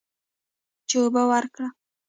[0.87, 1.67] چې اوبه ورکړه.